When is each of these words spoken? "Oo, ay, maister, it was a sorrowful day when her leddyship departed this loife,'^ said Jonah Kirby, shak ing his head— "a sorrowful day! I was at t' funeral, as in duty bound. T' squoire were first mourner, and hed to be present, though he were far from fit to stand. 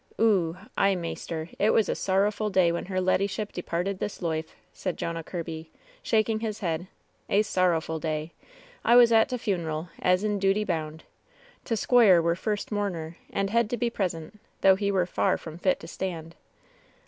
"Oo, 0.19 0.57
ay, 0.75 0.95
maister, 0.95 1.49
it 1.59 1.69
was 1.69 1.87
a 1.87 1.93
sorrowful 1.93 2.49
day 2.49 2.71
when 2.71 2.85
her 2.85 2.99
leddyship 2.99 3.51
departed 3.51 3.99
this 3.99 4.19
loife,'^ 4.19 4.49
said 4.73 4.97
Jonah 4.97 5.23
Kirby, 5.23 5.69
shak 6.01 6.27
ing 6.27 6.39
his 6.39 6.61
head— 6.61 6.87
"a 7.29 7.43
sorrowful 7.43 7.99
day! 7.99 8.33
I 8.83 8.95
was 8.95 9.11
at 9.11 9.29
t' 9.29 9.37
funeral, 9.37 9.89
as 9.99 10.23
in 10.23 10.39
duty 10.39 10.63
bound. 10.63 11.03
T' 11.65 11.75
squoire 11.75 12.19
were 12.19 12.33
first 12.35 12.71
mourner, 12.71 13.17
and 13.29 13.51
hed 13.51 13.69
to 13.69 13.77
be 13.77 13.91
present, 13.91 14.39
though 14.61 14.75
he 14.75 14.91
were 14.91 15.05
far 15.05 15.37
from 15.37 15.59
fit 15.59 15.79
to 15.81 15.87
stand. 15.87 16.35